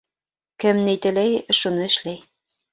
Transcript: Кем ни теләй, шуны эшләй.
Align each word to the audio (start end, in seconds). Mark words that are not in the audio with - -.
Кем 0.63 0.79
ни 0.87 0.95
теләй, 1.05 1.37
шуны 1.61 1.87
эшләй. 1.93 2.21